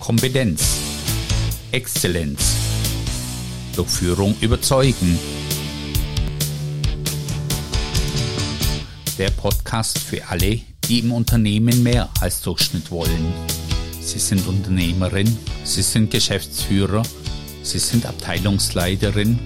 [0.00, 0.78] Kompetenz,
[1.72, 2.56] Exzellenz,
[3.76, 5.18] durch Führung überzeugen.
[9.18, 10.58] Der Podcast für alle,
[10.88, 13.32] die im Unternehmen mehr als Durchschnitt wollen.
[14.00, 17.02] Sie sind Unternehmerin, Sie sind Geschäftsführer,
[17.62, 19.38] Sie sind Abteilungsleiterin,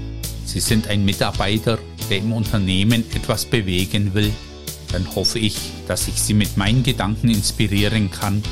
[0.47, 4.33] Sie sind ein Mitarbeiter, der im Unternehmen etwas bewegen will.
[4.93, 5.57] Dann hoffe ich,
[5.89, 8.45] dass ich Sie mit meinen Gedanken inspirieren kann,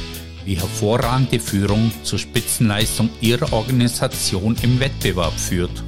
[0.44, 5.82] wie hervorragende Führung zur Spitzenleistung Ihrer Organisation im Wettbewerb führt.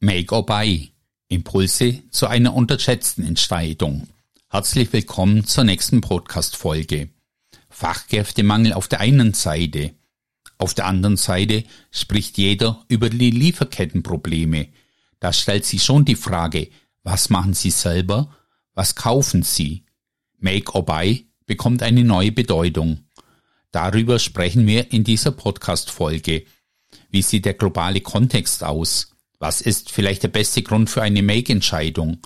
[0.00, 0.90] Make or Buy.
[1.28, 4.08] Impulse zu einer unterschätzten Entscheidung.
[4.50, 7.08] Herzlich willkommen zur nächsten Podcast-Folge.
[7.70, 9.94] Fachkräftemangel auf der einen Seite.
[10.58, 14.68] Auf der anderen Seite spricht jeder über die Lieferkettenprobleme,
[15.22, 16.68] da stellt sich schon die Frage,
[17.04, 18.34] was machen Sie selber?
[18.74, 19.84] Was kaufen Sie?
[20.40, 23.04] Make or Buy bekommt eine neue Bedeutung.
[23.70, 26.44] Darüber sprechen wir in dieser Podcast-Folge.
[27.08, 29.12] Wie sieht der globale Kontext aus?
[29.38, 32.18] Was ist vielleicht der beste Grund für eine Make-Entscheidung?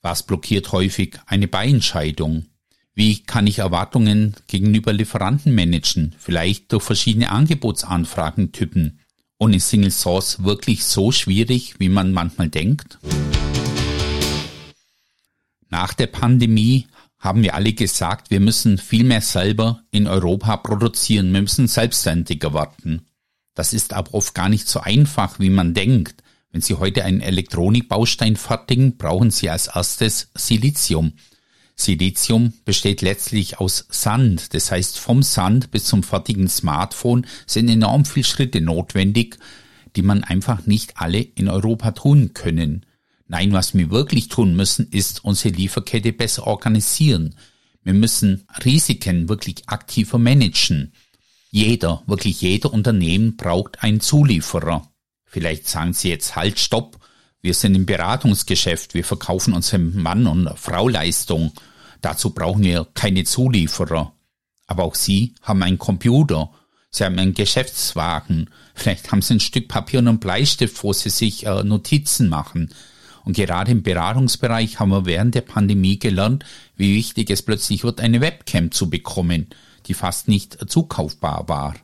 [0.00, 2.46] Was blockiert häufig eine Buy-Entscheidung?
[2.94, 6.14] Wie kann ich Erwartungen gegenüber Lieferanten managen?
[6.18, 8.99] Vielleicht durch verschiedene Angebotsanfragentypen
[9.40, 12.98] und ist Single Source wirklich so schwierig, wie man manchmal denkt?
[15.70, 16.86] Nach der Pandemie
[17.18, 22.52] haben wir alle gesagt, wir müssen viel mehr selber in Europa produzieren, wir müssen selbstständiger
[22.52, 23.06] werden.
[23.54, 26.22] Das ist aber oft gar nicht so einfach, wie man denkt.
[26.52, 31.14] Wenn Sie heute einen Elektronikbaustein fertigen, brauchen Sie als erstes Silizium.
[31.80, 34.54] Silizium besteht letztlich aus Sand.
[34.54, 39.38] Das heißt, vom Sand bis zum fertigen Smartphone sind enorm viele Schritte notwendig,
[39.96, 42.86] die man einfach nicht alle in Europa tun können.
[43.26, 47.36] Nein, was wir wirklich tun müssen, ist unsere Lieferkette besser organisieren.
[47.82, 50.92] Wir müssen Risiken wirklich aktiver managen.
[51.50, 54.88] Jeder, wirklich jeder Unternehmen braucht einen Zulieferer.
[55.24, 56.98] Vielleicht sagen Sie jetzt halt, stopp.
[57.40, 58.94] Wir sind im Beratungsgeschäft.
[58.94, 61.52] Wir verkaufen unserem Mann und Frau Leistung.
[62.00, 64.12] Dazu brauchen wir keine Zulieferer.
[64.66, 66.50] Aber auch Sie haben einen Computer.
[66.90, 68.50] Sie haben einen Geschäftswagen.
[68.74, 72.72] Vielleicht haben Sie ein Stück Papier und einen Bleistift, wo Sie sich äh, Notizen machen.
[73.24, 76.44] Und gerade im Beratungsbereich haben wir während der Pandemie gelernt,
[76.76, 79.48] wie wichtig es plötzlich wird, eine Webcam zu bekommen,
[79.86, 81.74] die fast nicht zukaufbar war.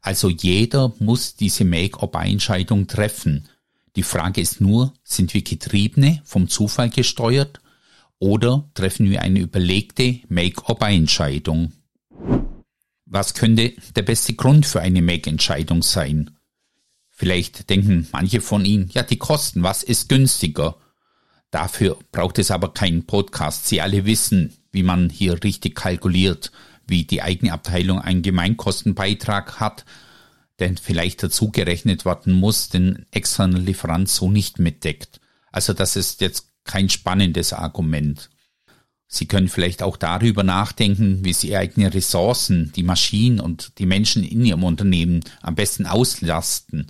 [0.00, 3.48] Also jeder muss diese Make-or-Buy-Entscheidung treffen.
[3.96, 7.60] Die Frage ist nur, sind wir Getriebene vom Zufall gesteuert
[8.18, 11.72] oder treffen wir eine überlegte Make-or-Buy-Entscheidung?
[13.04, 16.36] Was könnte der beste Grund für eine Make-Entscheidung sein?
[17.10, 20.76] Vielleicht denken manche von Ihnen, ja, die Kosten, was ist günstiger?
[21.50, 23.66] Dafür braucht es aber keinen Podcast.
[23.66, 26.52] Sie alle wissen, wie man hier richtig kalkuliert,
[26.86, 29.84] wie die eigene Abteilung einen Gemeinkostenbeitrag hat,
[30.58, 35.20] denn vielleicht dazu gerechnet werden muss, den externen Lieferant so nicht mitdeckt.
[35.52, 38.30] Also das ist jetzt kein spannendes Argument.
[39.08, 44.24] Sie können vielleicht auch darüber nachdenken, wie Sie eigene Ressourcen, die Maschinen und die Menschen
[44.24, 46.88] in Ihrem Unternehmen am besten auslasten.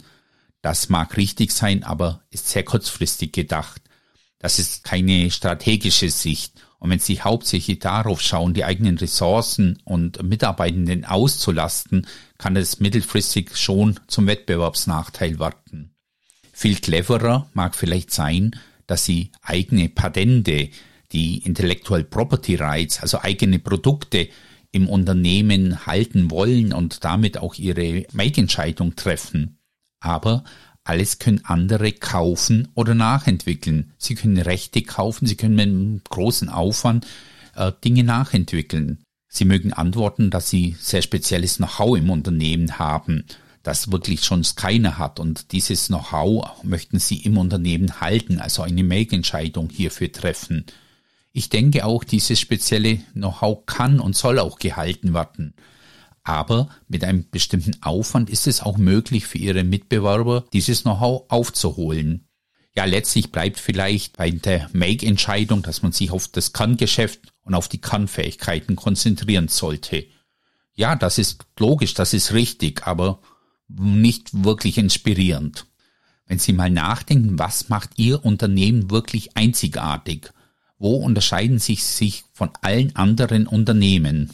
[0.62, 3.82] Das mag richtig sein, aber ist sehr kurzfristig gedacht.
[4.38, 6.54] Das ist keine strategische Sicht.
[6.78, 12.06] Und wenn Sie hauptsächlich darauf schauen, die eigenen Ressourcen und Mitarbeitenden auszulasten,
[12.38, 15.94] kann es mittelfristig schon zum Wettbewerbsnachteil werden.
[16.52, 20.70] Viel cleverer mag vielleicht sein, dass sie eigene Patente,
[21.12, 24.28] die Intellectual Property Rights, also eigene Produkte
[24.72, 29.58] im Unternehmen halten wollen und damit auch ihre Make-Entscheidung treffen.
[30.00, 30.44] Aber
[30.84, 33.92] alles können andere kaufen oder nachentwickeln.
[33.98, 37.06] Sie können Rechte kaufen, sie können mit einem großen Aufwand
[37.54, 39.02] äh, Dinge nachentwickeln.
[39.28, 43.24] Sie mögen antworten, dass sie sehr spezielles Know-how im Unternehmen haben
[43.66, 45.18] das wirklich schon keiner hat.
[45.18, 50.66] Und dieses Know-how möchten Sie im Unternehmen halten, also eine Make-Entscheidung hierfür treffen.
[51.32, 55.54] Ich denke auch, dieses spezielle Know-how kann und soll auch gehalten werden.
[56.22, 62.28] Aber mit einem bestimmten Aufwand ist es auch möglich für Ihre Mitbewerber, dieses Know-how aufzuholen.
[62.74, 67.68] Ja, letztlich bleibt vielleicht bei der Make-Entscheidung, dass man sich auf das Kerngeschäft und auf
[67.68, 70.06] die Kernfähigkeiten konzentrieren sollte.
[70.74, 73.20] Ja, das ist logisch, das ist richtig, aber
[73.68, 75.66] nicht wirklich inspirierend.
[76.26, 80.32] Wenn Sie mal nachdenken, was macht Ihr Unternehmen wirklich einzigartig?
[80.78, 84.30] Wo unterscheiden Sie sich von allen anderen Unternehmen?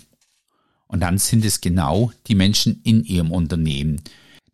[0.86, 4.00] Und dann sind es genau die Menschen in Ihrem Unternehmen.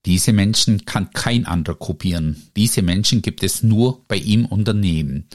[0.06, 2.42] Diese Menschen kann kein anderer kopieren.
[2.56, 5.28] Diese Menschen gibt es nur bei ihm Unternehmen.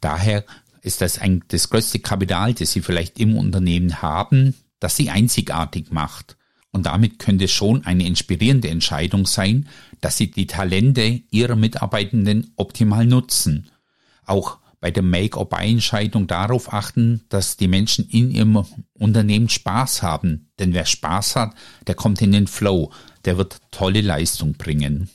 [0.00, 0.44] Daher
[0.80, 5.90] ist das ein, das größte Kapital, das Sie vielleicht im Unternehmen haben, das Sie einzigartig
[5.90, 6.37] macht.
[6.70, 9.68] Und damit könnte schon eine inspirierende Entscheidung sein,
[10.00, 13.70] dass Sie die Talente Ihrer Mitarbeitenden optimal nutzen.
[14.26, 20.50] Auch bei der Make-or-Buy-Entscheidung darauf achten, dass die Menschen in ihrem Unternehmen Spaß haben.
[20.58, 21.54] Denn wer Spaß hat,
[21.86, 22.92] der kommt in den Flow,
[23.24, 25.10] der wird tolle Leistung bringen.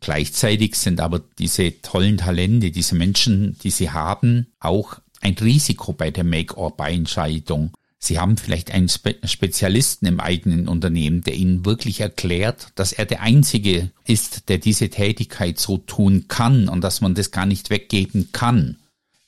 [0.00, 6.10] Gleichzeitig sind aber diese tollen Talente, diese Menschen, die sie haben, auch ein Risiko bei
[6.10, 7.72] der Make-or-Buy-Entscheidung.
[8.04, 13.06] Sie haben vielleicht einen Spe Spezialisten im eigenen Unternehmen, der Ihnen wirklich erklärt, dass er
[13.06, 17.70] der Einzige ist, der diese Tätigkeit so tun kann und dass man das gar nicht
[17.70, 18.76] weggeben kann.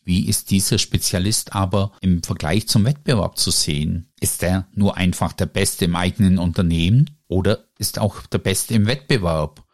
[0.05, 4.09] Wie ist dieser Spezialist aber im Vergleich zum Wettbewerb zu sehen?
[4.21, 8.87] Ist er nur einfach der Beste im eigenen Unternehmen oder ist auch der Beste im
[8.87, 9.65] Wettbewerb?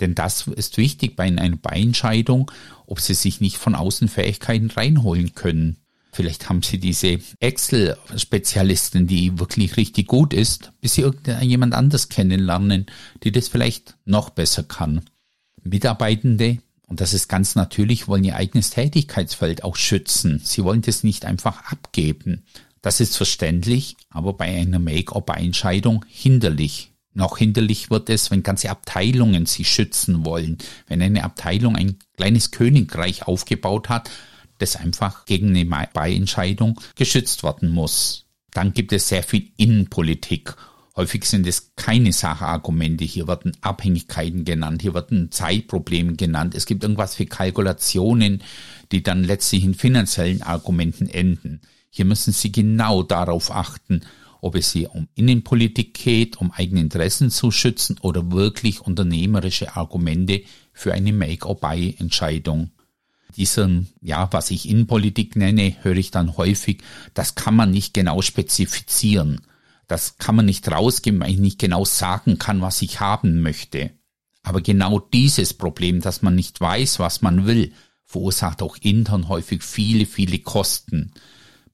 [0.00, 2.50] Denn das ist wichtig bei einer Beinscheidung,
[2.86, 5.76] ob Sie sich nicht von außen Fähigkeiten reinholen können.
[6.12, 12.86] Vielleicht haben Sie diese Excel-Spezialistin, die wirklich richtig gut ist, bis Sie irgendjemand anders kennenlernen,
[13.22, 15.02] die das vielleicht noch besser kann.
[15.62, 20.40] Mitarbeitende, und das ist ganz natürlich, wollen ihr eigenes Tätigkeitsfeld auch schützen.
[20.42, 22.42] Sie wollen das nicht einfach abgeben.
[22.82, 26.92] Das ist verständlich, aber bei einer Make-or-Buy-Entscheidung hinderlich.
[27.12, 30.58] Noch hinderlich wird es, wenn ganze Abteilungen sie schützen wollen.
[30.86, 34.10] Wenn eine Abteilung ein kleines Königreich aufgebaut hat,
[34.60, 38.26] das einfach gegen eine Beientscheidung geschützt werden muss.
[38.52, 40.54] Dann gibt es sehr viel Innenpolitik.
[40.96, 43.04] Häufig sind es keine Sachargumente.
[43.04, 46.54] Hier werden Abhängigkeiten genannt, hier werden Zeitprobleme genannt.
[46.54, 48.42] Es gibt irgendwas für Kalkulationen,
[48.90, 51.60] die dann letztlich in finanziellen Argumenten enden.
[51.90, 54.02] Hier müssen Sie genau darauf achten,
[54.40, 60.42] ob es hier um Innenpolitik geht, um eigene Interessen zu schützen oder wirklich unternehmerische Argumente
[60.72, 62.70] für eine Make-or-Buy-Entscheidung
[63.36, 66.82] diesen, ja, was ich Innenpolitik nenne, höre ich dann häufig,
[67.14, 69.40] das kann man nicht genau spezifizieren.
[69.86, 73.90] Das kann man nicht rausgeben, weil ich nicht genau sagen kann, was ich haben möchte.
[74.42, 77.72] Aber genau dieses Problem, dass man nicht weiß, was man will,
[78.04, 81.12] verursacht auch intern häufig viele, viele Kosten.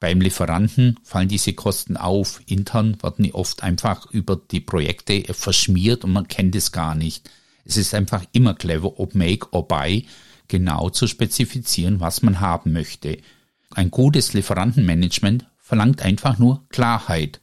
[0.01, 2.41] Beim Lieferanten fallen diese Kosten auf.
[2.47, 7.31] Intern werden die oft einfach über die Projekte verschmiert und man kennt es gar nicht.
[7.65, 10.07] Es ist einfach immer clever, ob Make or Buy,
[10.49, 13.19] genau zu spezifizieren, was man haben möchte.
[13.71, 17.41] Ein gutes Lieferantenmanagement verlangt einfach nur Klarheit.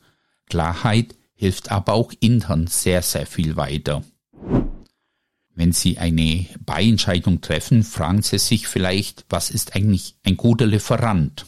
[0.48, 4.04] Klarheit hilft aber auch intern sehr, sehr viel weiter.
[5.56, 11.46] Wenn Sie eine Beientscheidung treffen, fragen Sie sich vielleicht, was ist eigentlich ein guter Lieferant?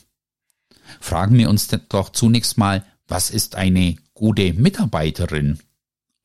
[1.00, 5.60] Fragen wir uns doch zunächst mal, was ist eine gute Mitarbeiterin?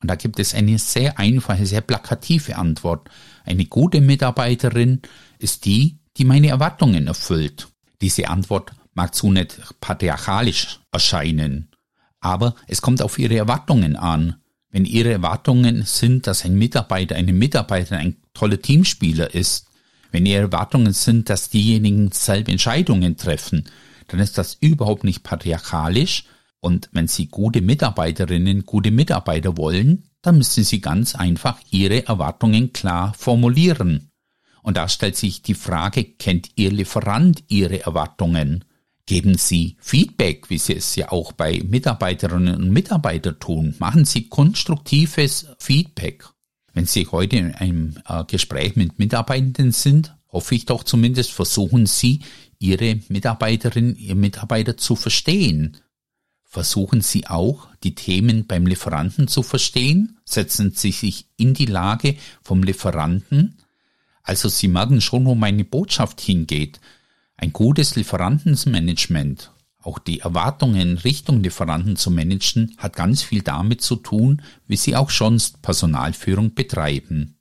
[0.01, 3.09] Und da gibt es eine sehr einfache, sehr plakative Antwort.
[3.45, 5.01] Eine gute Mitarbeiterin
[5.37, 7.67] ist die, die meine Erwartungen erfüllt.
[8.01, 11.69] Diese Antwort mag zu nicht patriarchalisch erscheinen,
[12.19, 14.35] aber es kommt auf ihre Erwartungen an.
[14.69, 19.67] Wenn ihre Erwartungen sind, dass ein Mitarbeiter, eine Mitarbeiterin ein toller Teamspieler ist,
[20.11, 23.65] wenn ihre Erwartungen sind, dass diejenigen selbe Entscheidungen treffen,
[24.07, 26.25] dann ist das überhaupt nicht patriarchalisch.
[26.61, 32.71] Und wenn Sie gute Mitarbeiterinnen, gute Mitarbeiter wollen, dann müssen Sie ganz einfach Ihre Erwartungen
[32.71, 34.11] klar formulieren.
[34.61, 38.63] Und da stellt sich die Frage, kennt Ihr Lieferant Ihre Erwartungen?
[39.07, 43.75] Geben Sie Feedback, wie Sie es ja auch bei Mitarbeiterinnen und Mitarbeitern tun.
[43.79, 46.25] Machen Sie konstruktives Feedback.
[46.73, 51.87] Wenn Sie heute in einem äh, Gespräch mit Mitarbeitenden sind, hoffe ich doch zumindest, versuchen
[51.87, 52.21] Sie,
[52.59, 55.77] Ihre Mitarbeiterin, Ihr Mitarbeiter zu verstehen.
[56.51, 60.17] Versuchen Sie auch, die Themen beim Lieferanten zu verstehen?
[60.25, 63.55] Setzen Sie sich in die Lage vom Lieferanten?
[64.21, 66.81] Also Sie merken schon, wo meine Botschaft hingeht.
[67.37, 73.95] Ein gutes Lieferantenmanagement, auch die Erwartungen Richtung Lieferanten zu managen, hat ganz viel damit zu
[73.95, 77.37] tun, wie Sie auch sonst Personalführung betreiben.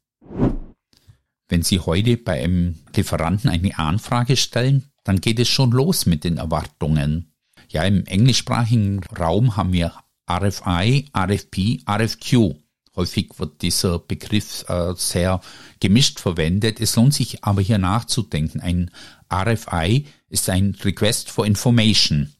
[1.48, 6.22] Wenn Sie heute bei einem Lieferanten eine Anfrage stellen, dann geht es schon los mit
[6.22, 7.29] den Erwartungen.
[7.70, 9.92] Ja, im englischsprachigen Raum haben wir
[10.28, 12.56] RFI, RFP, RFQ.
[12.96, 15.40] Häufig wird dieser Begriff äh, sehr
[15.78, 16.80] gemischt verwendet.
[16.80, 18.60] Es lohnt sich aber hier nachzudenken.
[18.60, 18.90] Ein
[19.32, 22.34] RFI ist ein Request for Information.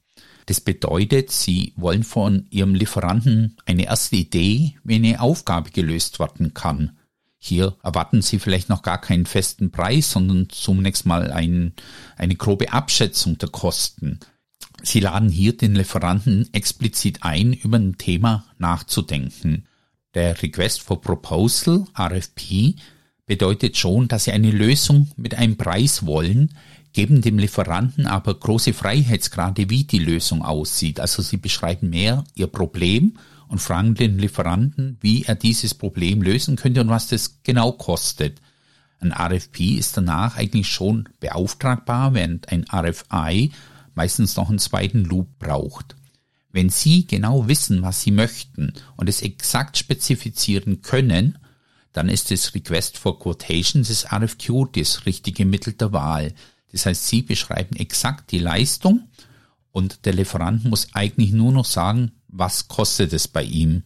[0.46, 6.54] Das bedeutet, Sie wollen von Ihrem Lieferanten eine erste Idee, wie eine Aufgabe gelöst werden
[6.54, 6.98] kann.
[7.38, 11.72] Hier erwarten Sie vielleicht noch gar keinen festen Preis, sondern zunächst mal ein,
[12.16, 14.18] eine grobe Abschätzung der Kosten.
[14.82, 19.66] Sie laden hier den Lieferanten explizit ein, über ein Thema nachzudenken.
[20.14, 22.74] Der Request for Proposal, RFP,
[23.26, 26.54] bedeutet schon, dass Sie eine Lösung mit einem Preis wollen,
[26.92, 31.00] geben dem Lieferanten aber große Freiheitsgrade, wie die Lösung aussieht.
[31.00, 33.14] Also sie beschreiben mehr ihr Problem
[33.48, 38.40] und fragen den Lieferanten, wie er dieses Problem lösen könnte und was das genau kostet.
[38.98, 43.50] Ein RFP ist danach eigentlich schon beauftragbar, während ein RFI
[43.94, 45.96] meistens noch einen zweiten Loop braucht.
[46.52, 51.38] Wenn Sie genau wissen, was Sie möchten und es exakt spezifizieren können,
[51.92, 56.34] dann ist das Request for Quotation, das RFQ, das richtige Mittel der Wahl.
[56.72, 59.08] Das heißt, Sie beschreiben exakt die Leistung
[59.72, 63.84] und der Lieferant muss eigentlich nur noch sagen, was kostet es bei ihm.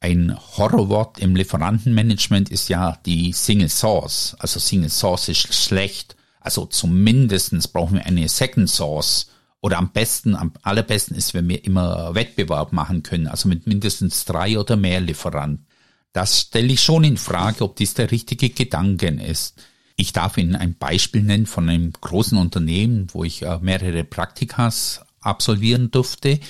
[0.00, 4.36] Ein Horrorwort im Lieferantenmanagement ist ja die Single Source.
[4.38, 6.16] Also Single Source ist schlecht.
[6.48, 9.26] Also zumindestens brauchen wir eine Second Source.
[9.60, 13.26] Oder am besten, am allerbesten ist, wenn wir immer Wettbewerb machen können.
[13.26, 15.66] Also mit mindestens drei oder mehr Lieferanten.
[16.14, 19.62] Das stelle ich schon in Frage, ob dies der richtige Gedanken ist.
[19.96, 25.02] Ich darf Ihnen ein Beispiel nennen von einem großen Unternehmen, wo ich äh, mehrere Praktikas
[25.20, 26.40] absolvieren durfte.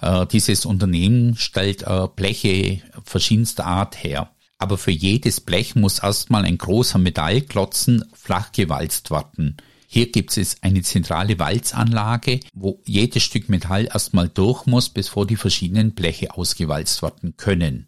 [0.00, 4.32] Äh, dieses Unternehmen stellt äh, Bleche verschiedenster Art her.
[4.58, 9.56] Aber für jedes Blech muss erstmal ein großer Metallklotzen flach gewalzt werden.
[9.86, 15.36] Hier gibt es eine zentrale Walzanlage, wo jedes Stück Metall erstmal durch muss, bevor die
[15.36, 17.86] verschiedenen Bleche ausgewalzt werden können.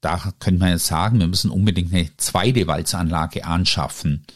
[0.00, 4.26] Da könnte man ja sagen, wir müssen unbedingt eine zweite Walzanlage anschaffen.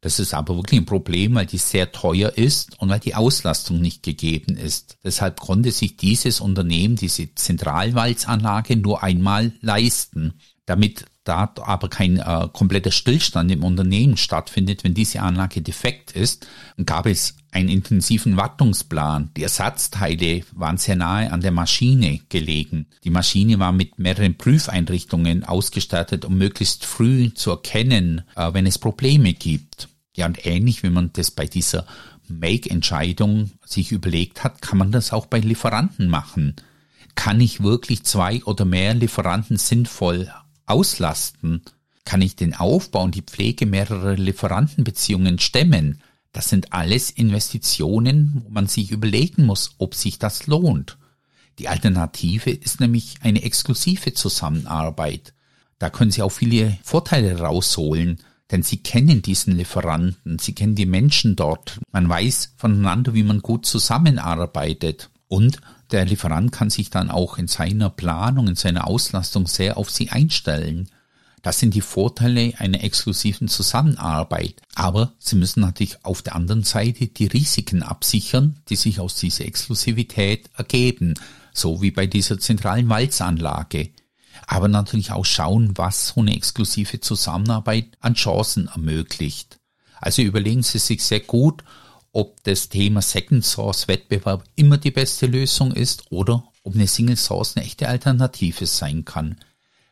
[0.00, 3.80] Das ist aber wirklich ein Problem, weil die sehr teuer ist und weil die Auslastung
[3.80, 4.98] nicht gegeben ist.
[5.02, 10.34] Deshalb konnte sich dieses Unternehmen diese Zentralwalzanlage nur einmal leisten.
[10.64, 16.46] Damit da aber kein äh, kompletter Stillstand im Unternehmen stattfindet, wenn diese Anlage defekt ist,
[16.84, 19.30] gab es einen intensiven Wartungsplan.
[19.36, 22.86] Die Ersatzteile waren sehr nahe an der Maschine gelegen.
[23.02, 28.78] Die Maschine war mit mehreren Prüfeinrichtungen ausgestattet, um möglichst früh zu erkennen, äh, wenn es
[28.78, 29.88] Probleme gibt.
[30.14, 31.86] Ja, und ähnlich wie man das bei dieser
[32.28, 36.56] Make-Entscheidung sich überlegt hat, kann man das auch bei Lieferanten machen.
[37.14, 40.30] Kann ich wirklich zwei oder mehr Lieferanten sinnvoll
[40.66, 41.62] auslasten?
[42.04, 46.00] Kann ich den Aufbau und die Pflege mehrerer Lieferantenbeziehungen stemmen?
[46.32, 50.98] Das sind alles Investitionen, wo man sich überlegen muss, ob sich das lohnt.
[51.58, 55.32] Die Alternative ist nämlich eine exklusive Zusammenarbeit.
[55.78, 58.18] Da können Sie auch viele Vorteile rausholen,
[58.50, 63.40] denn Sie kennen diesen Lieferanten, Sie kennen die Menschen dort, man weiß voneinander, wie man
[63.40, 65.10] gut zusammenarbeitet.
[65.28, 69.90] Und der Lieferant kann sich dann auch in seiner Planung, in seiner Auslastung sehr auf
[69.90, 70.88] sie einstellen.
[71.42, 74.60] Das sind die Vorteile einer exklusiven Zusammenarbeit.
[74.74, 79.44] Aber Sie müssen natürlich auf der anderen Seite die Risiken absichern, die sich aus dieser
[79.44, 81.14] Exklusivität ergeben,
[81.52, 83.90] so wie bei dieser zentralen Walzanlage.
[84.48, 89.60] Aber natürlich auch schauen, was so eine exklusive Zusammenarbeit an Chancen ermöglicht.
[90.00, 91.62] Also überlegen Sie sich sehr gut,
[92.16, 97.18] ob das Thema Second Source Wettbewerb immer die beste Lösung ist oder ob eine Single
[97.18, 99.36] Source eine echte Alternative sein kann.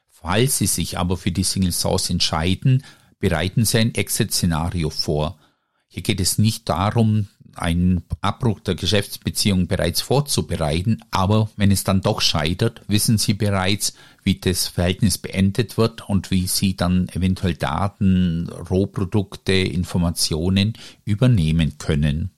[0.09, 2.83] Falls Sie sich aber für die Single Source entscheiden,
[3.19, 5.39] bereiten Sie ein Exit-Szenario vor.
[5.87, 12.01] Hier geht es nicht darum, einen Abbruch der Geschäftsbeziehung bereits vorzubereiten, aber wenn es dann
[12.01, 17.55] doch scheitert, wissen Sie bereits, wie das Verhältnis beendet wird und wie Sie dann eventuell
[17.55, 22.31] Daten, Rohprodukte, Informationen übernehmen können.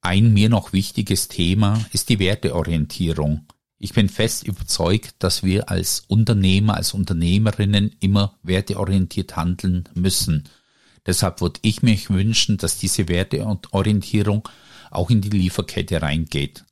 [0.00, 3.46] Ein mir noch wichtiges Thema ist die Werteorientierung.
[3.78, 10.48] Ich bin fest überzeugt, dass wir als Unternehmer, als Unternehmerinnen immer werteorientiert handeln müssen–
[11.06, 14.48] Deshalb würde ich mich wünschen, dass diese Werteorientierung
[14.90, 16.64] auch in die Lieferkette reingeht.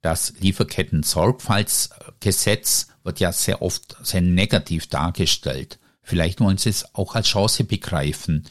[0.00, 5.78] Das Lieferketten-Sorgfaltsgesetz wird ja sehr oft sehr negativ dargestellt.
[6.02, 8.44] Vielleicht wollen Sie es auch als Chance begreifen.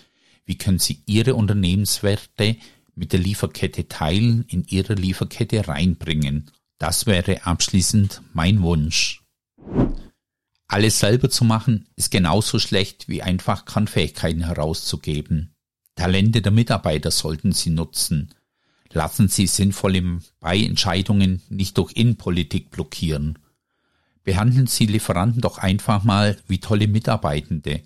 [0.45, 2.57] Wie können Sie Ihre Unternehmenswerte
[2.95, 6.49] mit der Lieferkette teilen, in Ihre Lieferkette reinbringen?
[6.79, 9.21] Das wäre abschließend mein Wunsch.
[10.67, 15.53] Alles selber zu machen ist genauso schlecht wie einfach Kannfähigkeiten herauszugeben.
[15.95, 18.33] Talente der Mitarbeiter sollten Sie nutzen.
[18.91, 23.39] Lassen Sie sinnvolle Beientscheidungen nicht durch Innenpolitik blockieren.
[24.23, 27.81] Behandeln Sie Lieferanten doch einfach mal wie tolle Mitarbeitende.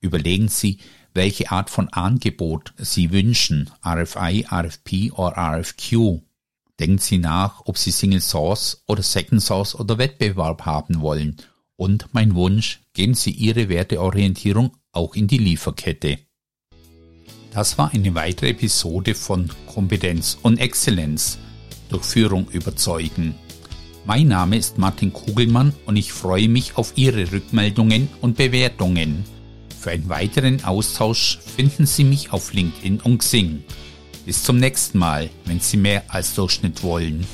[0.00, 0.78] Überlegen Sie,
[1.14, 6.22] welche Art von Angebot Sie wünschen, RFI, RFP oder RFQ.
[6.80, 11.36] Denken Sie nach, ob Sie Single Source oder Second Source oder Wettbewerb haben wollen
[11.78, 16.18] und mein Wunsch, geben Sie Ihre Werteorientierung auch in die Lieferkette.
[17.52, 21.38] Das war eine weitere Episode von Kompetenz und Exzellenz
[21.88, 23.34] durch Führung überzeugen.
[24.04, 29.24] Mein Name ist Martin Kugelmann und ich freue mich auf Ihre Rückmeldungen und Bewertungen.
[29.78, 33.62] Für einen weiteren Austausch finden Sie mich auf LinkedIn und Xing.
[34.26, 37.24] Bis zum nächsten Mal, wenn Sie mehr als Durchschnitt wollen.